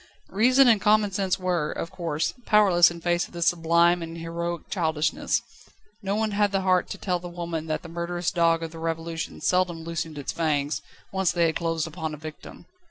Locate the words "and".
0.67-0.81, 4.01-4.17